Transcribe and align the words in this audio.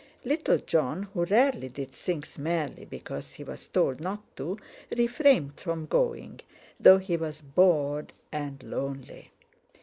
Little 0.25 0.57
Jon, 0.57 1.03
who 1.13 1.25
rarely 1.25 1.69
did 1.69 1.91
things 1.91 2.35
merely 2.35 2.85
because 2.85 3.33
he 3.33 3.43
was 3.43 3.67
told 3.67 3.99
not 4.01 4.23
to, 4.35 4.57
refrained 4.97 5.59
from 5.59 5.85
going, 5.85 6.39
though 6.79 6.97
he 6.97 7.17
was 7.17 7.41
bored 7.41 8.11
and 8.31 8.63
lonely. 8.63 9.29